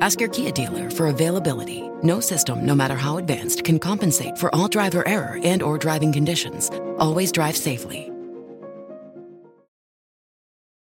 [0.00, 1.90] Ask your Kia dealer for availability.
[2.02, 6.12] No system, no matter how advanced, can compensate for all driver error and or driving
[6.12, 6.70] conditions.
[6.98, 8.10] Always drive safely.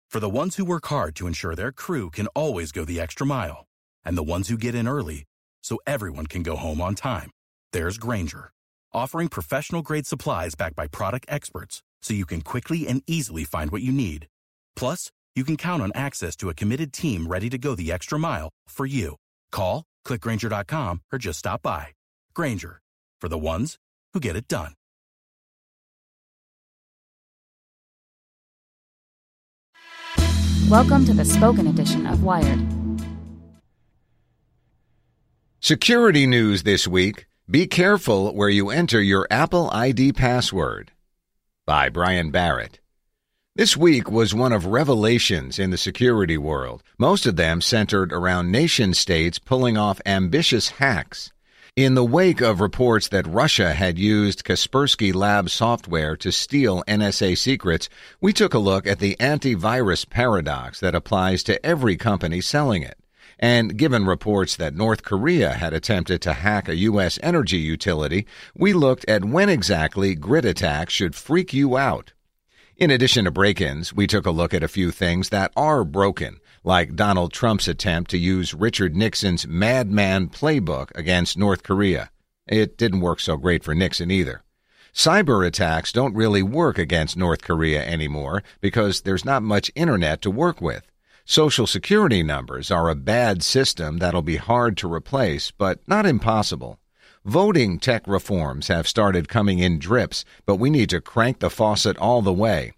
[0.10, 3.28] For the ones who work hard to ensure their crew can always go the extra
[3.28, 3.66] mile,
[4.06, 5.26] and the ones who get in early
[5.62, 7.32] so everyone can go home on time,
[7.74, 8.52] there's Grainger,
[8.94, 13.72] offering professional grade supplies backed by product experts so you can quickly and easily find
[13.72, 14.28] what you need.
[14.78, 18.18] Plus, you can count on access to a committed team ready to go the extra
[18.18, 19.16] mile for you.
[19.52, 21.88] Call, clickgrainger.com, or just stop by.
[22.34, 22.80] Grainger,
[23.20, 23.76] for the ones
[24.14, 24.72] who get it done.
[30.70, 32.60] Welcome to the spoken edition of Wired.
[35.60, 37.28] Security news this week.
[37.50, 40.92] Be careful where you enter your Apple ID password.
[41.68, 42.80] By Brian Barrett.
[43.58, 48.52] This week was one of revelations in the security world, most of them centered around
[48.52, 51.32] nation states pulling off ambitious hacks.
[51.74, 57.38] In the wake of reports that Russia had used Kaspersky Lab software to steal NSA
[57.38, 57.88] secrets,
[58.20, 63.00] we took a look at the antivirus paradox that applies to every company selling it.
[63.40, 67.18] And given reports that North Korea had attempted to hack a U.S.
[67.24, 72.12] energy utility, we looked at when exactly grid attacks should freak you out.
[72.78, 75.86] In addition to break ins, we took a look at a few things that are
[75.86, 82.12] broken like Donald Trump's attempt to use Richard Nixon's madman playbook against North Korea.
[82.48, 84.44] It didn't work so great for Nixon either.
[84.94, 90.30] Cyber attacks don't really work against North Korea anymore because there's not much internet to
[90.30, 90.86] work with.
[91.24, 96.78] Social security numbers are a bad system that'll be hard to replace, but not impossible.
[97.26, 101.98] Voting tech reforms have started coming in drips, but we need to crank the faucet
[101.98, 102.74] all the way.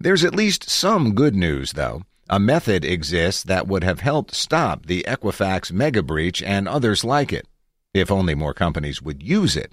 [0.00, 2.02] There's at least some good news, though.
[2.28, 7.32] A method exists that would have helped stop the Equifax mega breach and others like
[7.32, 7.46] it,
[7.94, 9.70] if only more companies would use it.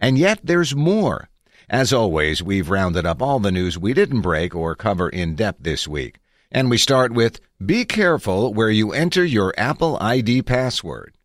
[0.00, 1.28] And yet there's more.
[1.68, 5.64] As always, we've rounded up all the news we didn't break or cover in depth
[5.64, 6.20] this week.
[6.52, 11.15] And we start with Be careful where you enter your Apple ID password.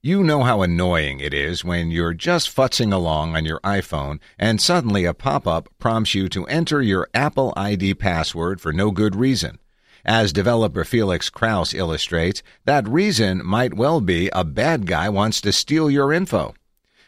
[0.00, 4.62] You know how annoying it is when you're just futzing along on your iPhone and
[4.62, 9.16] suddenly a pop up prompts you to enter your Apple ID password for no good
[9.16, 9.58] reason.
[10.04, 15.52] As developer Felix Krause illustrates, that reason might well be a bad guy wants to
[15.52, 16.54] steal your info.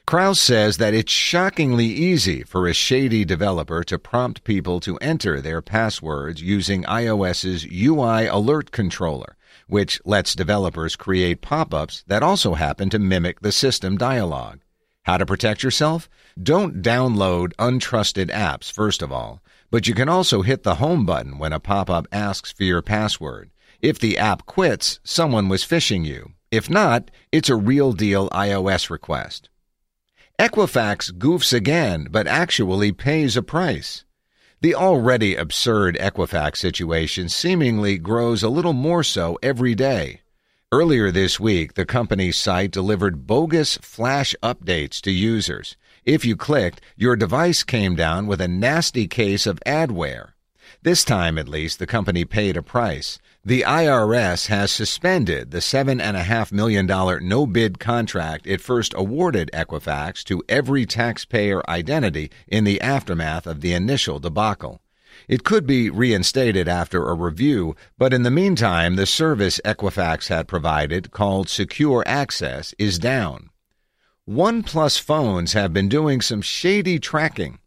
[0.04, 5.40] Krause says that it's shockingly easy for a shady developer to prompt people to enter
[5.40, 9.36] their passwords using iOS's UI alert controller,
[9.70, 14.58] which lets developers create pop-ups that also happen to mimic the system dialog.
[15.04, 16.08] How to protect yourself?
[16.40, 19.42] Don't download untrusted apps, first of all.
[19.70, 22.82] But you can also hit the home button when a pop up asks for your
[22.82, 23.50] password.
[23.80, 26.32] If the app quits, someone was phishing you.
[26.50, 29.48] If not, it's a real deal iOS request.
[30.38, 34.04] Equifax goofs again, but actually pays a price.
[34.62, 40.20] The already absurd Equifax situation seemingly grows a little more so every day.
[40.70, 45.78] Earlier this week, the company's site delivered bogus flash updates to users.
[46.04, 50.32] If you clicked, your device came down with a nasty case of adware.
[50.82, 53.18] This time, at least, the company paid a price.
[53.42, 60.42] The IRS has suspended the $7.5 million no bid contract it first awarded Equifax to
[60.46, 64.82] every taxpayer identity in the aftermath of the initial debacle.
[65.26, 70.46] It could be reinstated after a review, but in the meantime, the service Equifax had
[70.46, 73.48] provided, called Secure Access, is down.
[74.28, 77.58] OnePlus phones have been doing some shady tracking.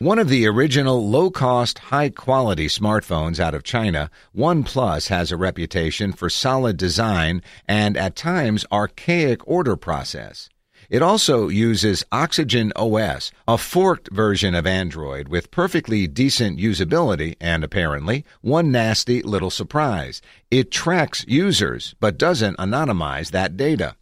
[0.00, 5.36] One of the original low cost, high quality smartphones out of China, OnePlus has a
[5.36, 10.48] reputation for solid design and at times archaic order process.
[10.90, 17.62] It also uses Oxygen OS, a forked version of Android with perfectly decent usability and
[17.62, 20.20] apparently one nasty little surprise.
[20.50, 23.94] It tracks users but doesn't anonymize that data.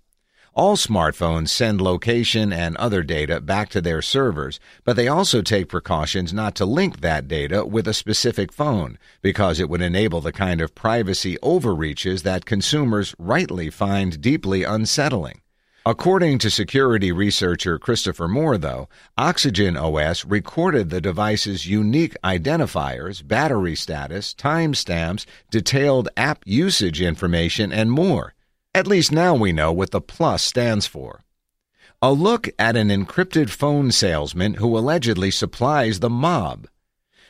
[0.54, 5.70] All smartphones send location and other data back to their servers, but they also take
[5.70, 10.30] precautions not to link that data with a specific phone because it would enable the
[10.30, 15.40] kind of privacy overreaches that consumers rightly find deeply unsettling.
[15.86, 23.74] According to security researcher Christopher Moore, though, Oxygen OS recorded the device's unique identifiers, battery
[23.74, 28.34] status, timestamps, detailed app usage information, and more.
[28.74, 31.24] At least now we know what the plus stands for.
[32.00, 36.66] A look at an encrypted phone salesman who allegedly supplies the mob.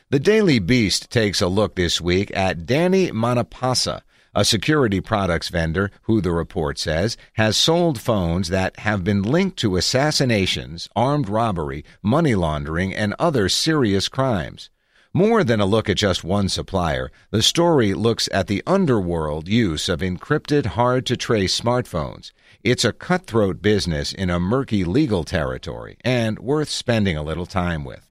[0.09, 4.03] The Daily Beast takes a look this week at Danny Manapasa,
[4.33, 9.57] a security products vendor who the report says has sold phones that have been linked
[9.57, 14.69] to assassinations, armed robbery, money laundering, and other serious crimes.
[15.15, 19.87] More than a look at just one supplier, the story looks at the underworld use
[19.87, 22.31] of encrypted, hard to trace smartphones.
[22.63, 27.85] It's a cutthroat business in a murky legal territory and worth spending a little time
[27.85, 28.09] with.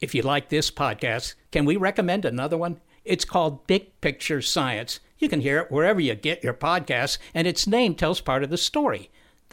[0.00, 2.80] If you like this podcast, can we recommend another one?
[3.04, 5.00] It's called Big Picture Science.
[5.18, 8.48] You can hear it wherever you get your podcasts, and its name tells part of
[8.48, 9.10] the story